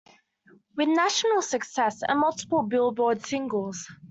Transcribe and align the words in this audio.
With 0.75 0.89
national 0.89 1.43
success 1.43 2.01
and 2.01 2.19
multiple 2.21 2.63
Billboard 2.63 3.23
singles. 3.23 3.85